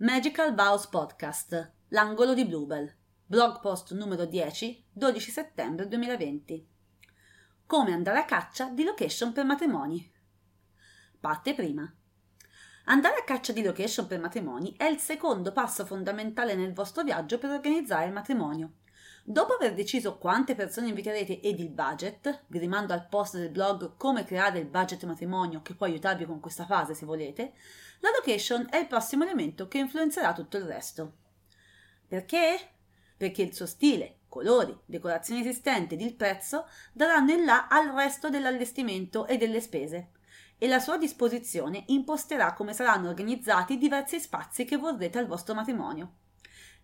Magical 0.00 0.54
Vows 0.54 0.86
Podcast, 0.86 1.72
l'angolo 1.88 2.34
di 2.34 2.44
Bluebell, 2.44 2.92
blog 3.26 3.60
post 3.60 3.92
numero 3.94 4.24
10, 4.24 4.86
12 4.90 5.30
settembre 5.30 5.86
2020. 5.86 6.68
Come 7.66 7.92
andare 7.92 8.18
a 8.18 8.24
caccia 8.24 8.70
di 8.70 8.84
location 8.84 9.32
per 9.32 9.44
matrimoni. 9.44 10.10
Parte 11.20 11.54
prima. 11.54 11.92
Andare 12.86 13.16
a 13.16 13.24
caccia 13.24 13.52
di 13.52 13.62
location 13.62 14.06
per 14.06 14.18
matrimoni 14.18 14.74
è 14.76 14.84
il 14.84 14.98
secondo 14.98 15.52
passo 15.52 15.84
fondamentale 15.84 16.54
nel 16.54 16.72
vostro 16.72 17.02
viaggio 17.02 17.38
per 17.38 17.50
organizzare 17.50 18.06
il 18.06 18.12
matrimonio. 18.12 18.72
Dopo 19.30 19.52
aver 19.52 19.74
deciso 19.74 20.16
quante 20.16 20.54
persone 20.54 20.88
inviterete 20.88 21.40
ed 21.40 21.60
il 21.60 21.68
budget, 21.68 22.44
vi 22.46 22.58
rimando 22.58 22.94
al 22.94 23.08
post 23.08 23.36
del 23.36 23.50
blog 23.50 23.94
come 23.98 24.24
creare 24.24 24.58
il 24.58 24.64
budget 24.64 25.04
matrimonio 25.04 25.60
che 25.60 25.74
può 25.74 25.84
aiutarvi 25.84 26.24
con 26.24 26.40
questa 26.40 26.64
fase 26.64 26.94
se 26.94 27.04
volete, 27.04 27.52
la 27.98 28.08
location 28.16 28.66
è 28.70 28.78
il 28.78 28.86
prossimo 28.86 29.24
elemento 29.24 29.68
che 29.68 29.76
influenzerà 29.76 30.32
tutto 30.32 30.56
il 30.56 30.64
resto. 30.64 31.12
Perché? 32.08 32.70
Perché 33.18 33.42
il 33.42 33.54
suo 33.54 33.66
stile, 33.66 34.20
colori, 34.28 34.74
decorazione 34.86 35.40
esistente 35.40 35.92
ed 35.92 36.00
il 36.00 36.14
prezzo 36.14 36.66
daranno 36.94 37.32
il 37.32 37.44
là 37.44 37.66
al 37.68 37.88
resto 37.88 38.30
dell'allestimento 38.30 39.26
e 39.26 39.36
delle 39.36 39.60
spese 39.60 40.12
e 40.56 40.66
la 40.68 40.78
sua 40.78 40.96
disposizione 40.96 41.84
imposterà 41.88 42.54
come 42.54 42.72
saranno 42.72 43.10
organizzati 43.10 43.74
i 43.74 43.78
diversi 43.78 44.20
spazi 44.20 44.64
che 44.64 44.78
vorrete 44.78 45.18
al 45.18 45.26
vostro 45.26 45.52
matrimonio. 45.52 46.12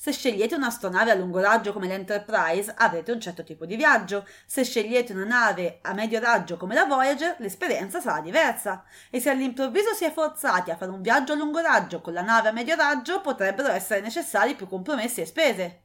Se 0.00 0.12
scegliete 0.12 0.54
un'astronave 0.54 1.10
a 1.10 1.14
lungo 1.14 1.40
raggio 1.40 1.74
come 1.74 1.86
l'Enterprise 1.86 2.72
avrete 2.74 3.12
un 3.12 3.20
certo 3.20 3.44
tipo 3.44 3.66
di 3.66 3.76
viaggio, 3.76 4.26
se 4.46 4.64
scegliete 4.64 5.12
una 5.12 5.26
nave 5.26 5.80
a 5.82 5.92
medio 5.92 6.18
raggio 6.20 6.56
come 6.56 6.72
la 6.72 6.86
Voyager 6.86 7.36
l'esperienza 7.40 8.00
sarà 8.00 8.22
diversa 8.22 8.82
e 9.10 9.20
se 9.20 9.28
all'improvviso 9.28 9.92
si 9.92 10.06
è 10.06 10.10
forzati 10.10 10.70
a 10.70 10.76
fare 10.78 10.90
un 10.90 11.02
viaggio 11.02 11.34
a 11.34 11.36
lungo 11.36 11.60
raggio 11.60 12.00
con 12.00 12.14
la 12.14 12.22
nave 12.22 12.48
a 12.48 12.52
medio 12.52 12.76
raggio 12.76 13.20
potrebbero 13.20 13.68
essere 13.68 14.00
necessari 14.00 14.54
più 14.54 14.66
compromessi 14.66 15.20
e 15.20 15.26
spese. 15.26 15.80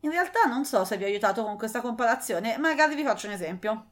In 0.00 0.10
realtà 0.10 0.42
non 0.42 0.66
so 0.66 0.84
se 0.84 0.98
vi 0.98 1.04
ho 1.04 1.06
aiutato 1.06 1.42
con 1.42 1.56
questa 1.56 1.80
comparazione, 1.80 2.58
magari 2.58 2.94
vi 2.94 3.02
faccio 3.02 3.28
un 3.28 3.32
esempio. 3.32 3.86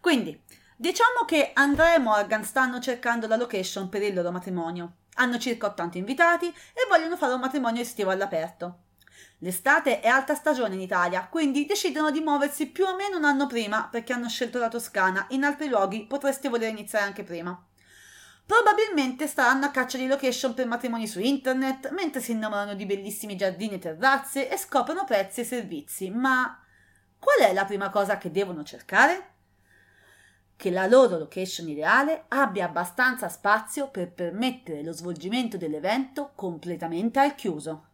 Quindi, 0.00 0.42
diciamo 0.76 1.24
che 1.26 1.50
Andrea 1.54 1.94
e 1.94 1.98
Morgan 1.98 2.44
stanno 2.44 2.80
cercando 2.80 3.26
la 3.26 3.36
location 3.36 3.88
per 3.88 4.02
il 4.02 4.14
loro 4.14 4.30
matrimonio. 4.30 4.96
Hanno 5.14 5.38
circa 5.38 5.66
80 5.66 5.98
invitati 5.98 6.48
e 6.48 6.86
vogliono 6.88 7.16
fare 7.16 7.34
un 7.34 7.40
matrimonio 7.40 7.82
estivo 7.82 8.10
all'aperto. 8.10 8.78
L'estate 9.38 10.00
è 10.00 10.06
alta 10.06 10.34
stagione 10.34 10.74
in 10.74 10.80
Italia, 10.80 11.26
quindi 11.26 11.66
decidono 11.66 12.10
di 12.10 12.20
muoversi 12.20 12.68
più 12.68 12.84
o 12.84 12.94
meno 12.94 13.16
un 13.16 13.24
anno 13.24 13.46
prima 13.46 13.88
perché 13.90 14.12
hanno 14.12 14.28
scelto 14.28 14.58
la 14.58 14.68
Toscana. 14.68 15.26
In 15.30 15.42
altri 15.42 15.68
luoghi 15.68 16.06
potreste 16.06 16.48
voler 16.48 16.70
iniziare 16.70 17.04
anche 17.04 17.24
prima. 17.24 17.66
Probabilmente 18.46 19.26
staranno 19.26 19.66
a 19.66 19.70
caccia 19.70 19.98
di 19.98 20.06
location 20.06 20.54
per 20.54 20.66
matrimoni 20.66 21.06
su 21.06 21.20
internet, 21.20 21.90
mentre 21.90 22.20
si 22.20 22.32
innamorano 22.32 22.74
di 22.74 22.86
bellissimi 22.86 23.36
giardini 23.36 23.74
e 23.74 23.78
terrazze 23.78 24.48
e 24.48 24.56
scoprono 24.56 25.04
prezzi 25.04 25.40
e 25.40 25.44
servizi. 25.44 26.10
Ma 26.10 26.60
qual 27.18 27.48
è 27.48 27.52
la 27.52 27.64
prima 27.64 27.90
cosa 27.90 28.18
che 28.18 28.30
devono 28.30 28.62
cercare? 28.62 29.30
Che 30.62 30.70
la 30.70 30.86
loro 30.86 31.18
location 31.18 31.68
ideale 31.68 32.26
abbia 32.28 32.66
abbastanza 32.66 33.28
spazio 33.28 33.90
per 33.90 34.12
permettere 34.12 34.84
lo 34.84 34.92
svolgimento 34.92 35.56
dell'evento 35.56 36.30
completamente 36.36 37.18
al 37.18 37.34
chiuso. 37.34 37.86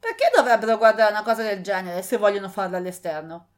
Perché 0.00 0.28
dovrebbero 0.34 0.78
guardare 0.78 1.12
una 1.12 1.22
cosa 1.22 1.44
del 1.44 1.62
genere 1.62 2.02
se 2.02 2.16
vogliono 2.16 2.48
farla 2.48 2.78
all'esterno? 2.78 3.50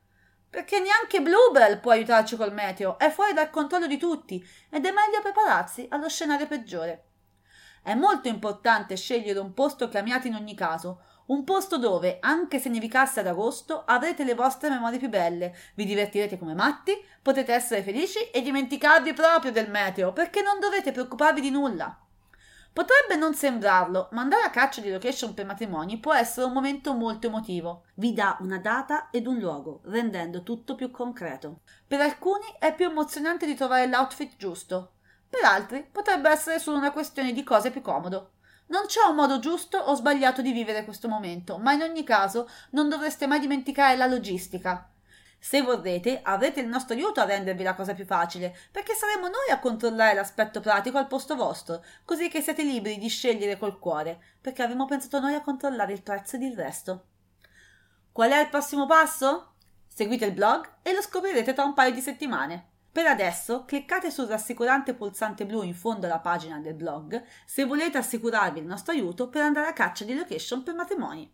Perché 0.51 0.79
neanche 0.79 1.23
Bluebell 1.23 1.81
può 1.81 1.93
aiutarci 1.93 2.37
col 2.37 2.53
meteo, 2.53 2.99
è 2.99 3.09
fuori 3.09 3.33
dal 3.33 3.49
controllo 3.49 3.87
di 3.87 3.97
tutti 3.97 4.47
ed 4.69 4.85
è 4.85 4.91
meglio 4.91 5.23
prepararsi 5.23 5.87
allo 5.89 6.11
scenario 6.11 6.47
peggiore. 6.47 7.13
È 7.85 7.93
molto 7.93 8.29
importante 8.29 8.97
scegliere 8.97 9.39
un 9.41 9.53
posto 9.53 9.91
che 9.91 9.99
amiate 9.99 10.29
in 10.29 10.37
ogni 10.37 10.55
caso, 10.55 11.03
un 11.27 11.45
posto 11.45 11.77
dove, 11.77 12.17
anche 12.19 12.59
se 12.59 12.71
nevicasse 12.71 13.21
ad 13.21 13.27
agosto, 13.27 13.85
avrete 13.85 14.25
le 14.25 14.33
vostre 14.33 14.71
memorie 14.71 14.99
più 14.99 15.11
belle, 15.11 15.55
vi 15.75 15.85
divertirete 15.85 16.39
come 16.39 16.55
matti, 16.55 16.93
potete 17.21 17.53
essere 17.53 17.83
felici 17.83 18.31
e 18.31 18.41
dimenticarvi 18.41 19.13
proprio 19.13 19.53
del 19.53 19.69
meteo, 19.69 20.15
perché 20.15 20.41
non 20.41 20.61
dovete 20.61 20.93
preoccuparvi 20.93 21.43
di 21.43 21.51
nulla. 21.51 21.99
Potrebbe 22.73 23.17
non 23.17 23.35
sembrarlo, 23.35 24.09
ma 24.13 24.23
andare 24.23 24.45
a 24.45 24.51
caccia 24.51 24.81
di 24.81 24.91
location 24.91 25.35
per 25.35 25.45
matrimoni 25.45 25.99
può 25.99 26.15
essere 26.15 26.47
un 26.47 26.55
momento 26.55 26.95
molto 26.95 27.27
emotivo. 27.27 27.85
Vi 27.97 28.15
dà 28.15 28.39
una 28.41 28.59
data 28.59 29.11
ed 29.11 29.27
un 29.27 29.37
luogo, 29.37 29.83
rendendo 29.85 30.43
tutto 30.43 30.75
più 30.75 30.91
concreto. 30.91 31.61
Per 31.87 32.01
alcuni 32.01 32.47
è 32.59 32.75
più 32.75 32.87
emozionante 32.87 33.45
di 33.45 33.55
trovare 33.55 33.87
l'outfit 33.87 34.37
giusto, 34.39 34.94
per 35.35 35.45
altri 35.45 35.85
potrebbe 35.91 36.31
essere 36.31 36.61
solo 36.61 36.77
una 36.77 36.93
questione 36.93 37.33
di 37.33 37.43
cose 37.43 37.73
più 37.73 37.81
comodo. 37.81 38.31
Non 38.67 38.87
c'è 38.87 39.03
un 39.09 39.17
modo 39.17 39.41
giusto 39.41 39.79
o 39.79 39.95
sbagliato 39.95 40.41
di 40.41 40.53
vivere 40.53 40.85
questo 40.85 41.09
momento, 41.09 41.59
ma 41.59 41.73
in 41.73 41.83
ogni 41.83 42.05
caso 42.05 42.49
non 42.71 42.89
dovreste 42.89 43.27
mai 43.27 43.41
dimenticare 43.41 43.97
la 43.97 44.07
logistica. 44.07 44.89
Se 45.39 45.61
vorrete, 45.61 46.21
avrete 46.23 46.61
il 46.61 46.69
nostro 46.69 46.95
aiuto 46.95 47.21
a 47.21 47.25
rendervi 47.25 47.65
la 47.65 47.75
cosa 47.75 47.95
più 47.95 48.07
facile, 48.07 48.57
perché 48.71 48.95
saremo 48.95 49.27
noi 49.27 49.51
a 49.51 49.59
controllare 49.59 50.15
l'aspetto 50.15 50.61
pratico 50.61 50.97
al 50.97 51.09
posto 51.09 51.35
vostro, 51.35 51.85
così 52.05 52.29
che 52.29 52.41
siete 52.41 52.63
liberi 52.63 52.97
di 52.97 53.09
scegliere 53.09 53.59
col 53.59 53.79
cuore, 53.79 54.19
perché 54.41 54.63
avremo 54.63 54.87
pensato 54.87 55.19
noi 55.21 55.35
a 55.35 55.43
controllare 55.43 55.93
il 55.93 56.03
prezzo 56.03 56.37
ed 56.37 56.43
il 56.43 56.57
resto. 56.57 57.07
Qual 58.13 58.31
è 58.31 58.41
il 58.41 58.49
prossimo 58.49 58.87
passo? 58.87 59.55
Seguite 59.89 60.25
il 60.25 60.33
blog 60.33 60.77
e 60.83 60.95
lo 60.95 61.03
scoprirete 61.03 61.53
tra 61.53 61.65
un 61.65 61.75
paio 61.75 61.93
di 61.93 62.01
settimane. 62.01 62.69
Per 62.95 63.07
adesso 63.07 63.65
cliccate 63.65 64.09
sul 64.09 64.27
rassicurante 64.27 64.95
pulsante 64.95 65.45
blu 65.45 65.63
in 65.63 65.75
fondo 65.75 66.07
alla 66.07 66.21
pagina 66.21 66.61
del 66.61 66.75
blog 66.75 67.25
se 67.45 67.65
volete 67.65 67.99
assicurarvi 67.99 68.61
il 68.61 68.67
nostro 68.67 68.93
aiuto 68.93 69.29
per 69.29 69.43
andare 69.43 69.67
a 69.67 69.73
caccia 69.73 70.05
di 70.05 70.15
location 70.15 70.63
per 70.63 70.75
matrimoni. 70.77 71.29